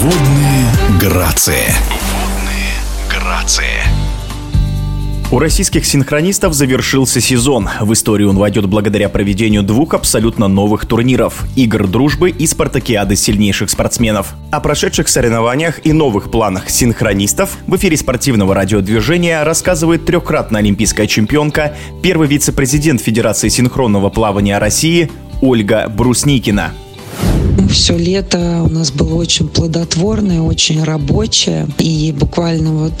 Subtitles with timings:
[0.00, 0.64] Водные
[1.00, 1.74] грации.
[2.12, 2.70] Водные
[3.10, 3.82] грации.
[5.32, 7.68] У российских синхронистов завершился сезон.
[7.80, 13.70] В историю он войдет благодаря проведению двух абсолютно новых турниров– игр дружбы и спартакиады сильнейших
[13.70, 14.34] спортсменов.
[14.52, 21.74] О прошедших соревнованиях и новых планах синхронистов в эфире спортивного радиодвижения рассказывает трехкратная олимпийская чемпионка,
[22.04, 25.10] первый вице-президент Федерации синхронного плавания России
[25.42, 26.72] Ольга Брусникина.
[27.66, 31.68] Все лето у нас было очень плодотворное, очень рабочее.
[31.78, 32.98] И буквально вот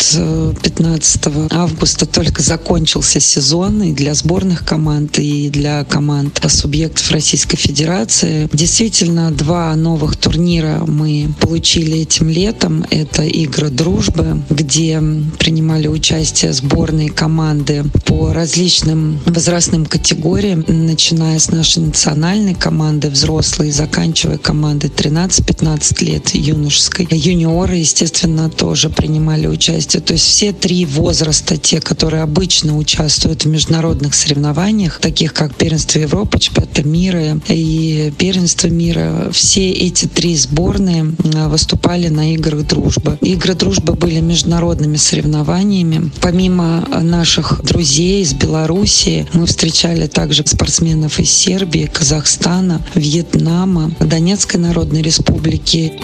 [0.62, 7.56] 15 э, августа только закончился сезон и для сборных команд, и для команд субъектов Российской
[7.56, 8.48] Федерации.
[8.52, 12.84] Действительно, два новых турнира мы получили этим летом.
[12.90, 15.00] Это игры дружбы, где
[15.38, 24.38] принимали участие сборные команды по различным возрастным категориям, начиная с нашей национальной команды взрослые, заканчивая
[24.48, 27.06] команды 13-15 лет юношеской.
[27.10, 30.00] Юниоры, естественно, тоже принимали участие.
[30.00, 35.98] То есть все три возраста, те, которые обычно участвуют в международных соревнованиях, таких как первенство
[35.98, 41.14] Европы, чемпионата мира и первенство мира, все эти три сборные
[41.48, 43.18] выступали на играх дружбы.
[43.20, 46.10] Игры дружбы были международными соревнованиями.
[46.22, 54.60] Помимо наших друзей из Белоруссии, мы встречали также спортсменов из Сербии, Казахстана, Вьетнама, Донецка Донецкой
[54.60, 55.94] Народной Республики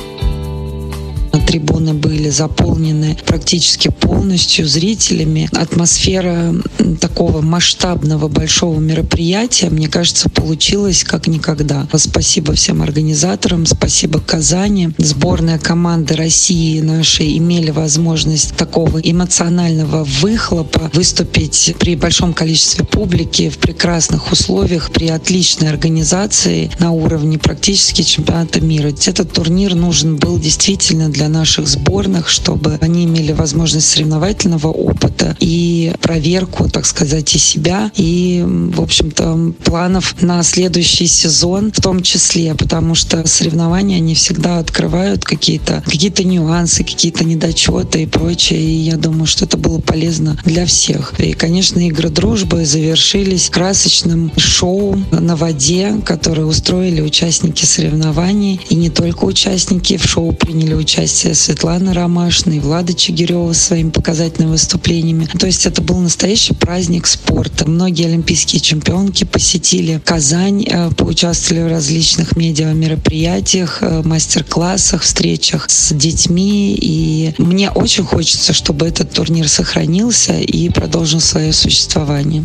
[1.54, 5.48] трибуны были заполнены практически полностью зрителями.
[5.52, 6.52] Атмосфера
[7.00, 11.86] такого масштабного большого мероприятия, мне кажется, получилась как никогда.
[11.94, 14.90] Спасибо всем организаторам, спасибо Казани.
[14.98, 23.58] Сборная команды России нашей имели возможность такого эмоционального выхлопа выступить при большом количестве публики в
[23.58, 28.88] прекрасных условиях, при отличной организации на уровне практически чемпионата мира.
[28.88, 35.92] Этот турнир нужен был действительно для наших сборных, чтобы они имели возможность соревновательного опыта и
[36.00, 42.54] проверку, так сказать, и себя, и, в общем-то, планов на следующий сезон в том числе,
[42.54, 48.96] потому что соревнования, они всегда открывают какие-то какие нюансы, какие-то недочеты и прочее, и я
[48.96, 51.12] думаю, что это было полезно для всех.
[51.18, 58.88] И, конечно, игры дружбы завершились красочным шоу на воде, которое устроили участники соревнований, и не
[58.88, 65.26] только участники в шоу приняли участие участие Светланы Ромашиной, Влада Чигирева своими показательными выступлениями.
[65.38, 67.68] То есть это был настоящий праздник спорта.
[67.68, 75.92] Многие олимпийские чемпионки посетили Казань, э, поучаствовали в различных медиа мероприятиях, э, мастер-классах, встречах с
[75.94, 76.76] детьми.
[76.80, 82.44] И мне очень хочется, чтобы этот турнир сохранился и продолжил свое существование.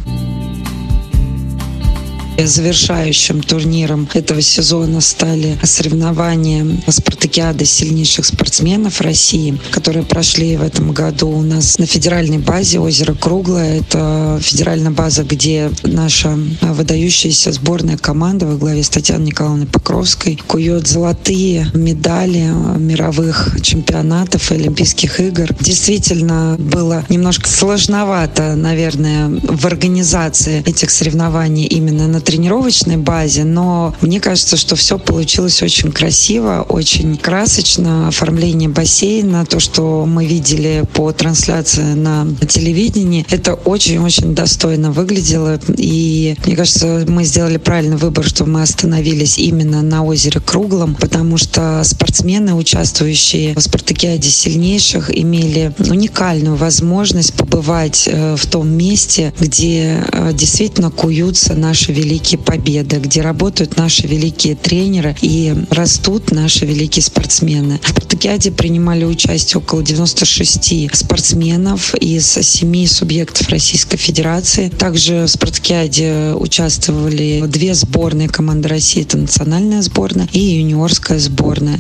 [2.46, 11.30] Завершающим турниром этого сезона стали соревнования спартакиады сильнейших спортсменов России, которые прошли в этом году
[11.30, 13.80] у нас на федеральной базе озеро Круглое.
[13.80, 20.88] Это федеральная база, где наша выдающаяся сборная команда во главе с Татьяной Николаевной Покровской кует
[20.88, 25.50] золотые медали мировых чемпионатов и Олимпийских игр.
[25.60, 34.20] Действительно было немножко сложновато, наверное, в организации этих соревнований именно на тренировочной базе, но мне
[34.20, 38.08] кажется, что все получилось очень красиво, очень красочно.
[38.08, 45.60] Оформление бассейна, то, что мы видели по трансляции на телевидении, это очень-очень достойно выглядело.
[45.76, 51.38] И мне кажется, мы сделали правильный выбор, что мы остановились именно на озере Круглом, потому
[51.38, 60.04] что спортсмены, участвующие в спартакиаде сильнейших, имели уникальную возможность побывать э, в том месте, где
[60.12, 66.66] э, действительно куются наши великие великие победы, где работают наши великие тренеры и растут наши
[66.66, 67.80] великие спортсмены.
[67.82, 74.68] В спартакиаде принимали участие около 96 спортсменов из семи субъектов Российской Федерации.
[74.70, 81.80] Также в спартакиаде участвовали две сборные команды России, это национальная сборная и юниорская сборная.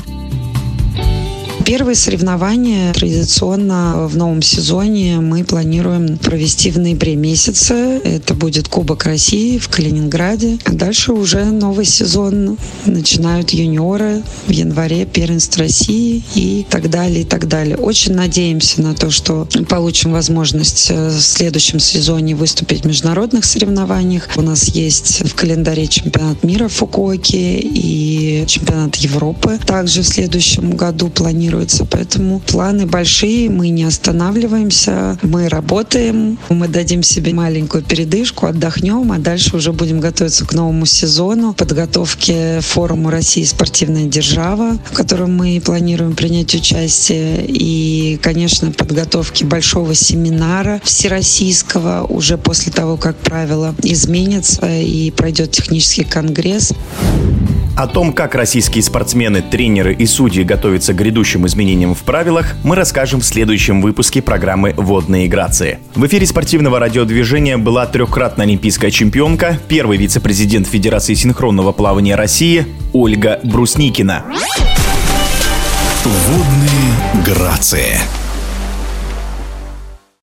[1.65, 8.01] Первые соревнования традиционно в новом сезоне мы планируем провести в ноябре месяце.
[8.03, 10.57] Это будет Кубок России в Калининграде.
[10.65, 12.57] А дальше уже новый сезон.
[12.85, 17.77] Начинают юниоры в январе первенство России и так далее, и так далее.
[17.77, 24.29] Очень надеемся на то, что получим возможность э, в следующем сезоне выступить в международных соревнованиях.
[24.37, 29.59] У нас есть в календаре чемпионат мира в Фукуоке и чемпионат Европы.
[29.65, 31.85] Также в следующем году планируем планируется.
[31.85, 39.17] Поэтому планы большие, мы не останавливаемся, мы работаем, мы дадим себе маленькую передышку, отдохнем, а
[39.17, 45.61] дальше уже будем готовиться к новому сезону, подготовке форума России спортивная держава, в котором мы
[45.63, 54.67] планируем принять участие, и, конечно, подготовке большого семинара всероссийского уже после того, как правила изменятся
[54.67, 56.73] и пройдет технический конгресс.
[57.79, 62.75] О том, как российские спортсмены, тренеры и судьи готовятся к грядущим изменениям в правилах, мы
[62.75, 65.79] расскажем в следующем выпуске программы «Водные грации».
[65.95, 73.39] В эфире спортивного радиодвижения была трехкратная олимпийская чемпионка, первый вице-президент Федерации синхронного плавания России Ольга
[73.43, 74.25] Брусникина.
[76.03, 77.97] Водные грации.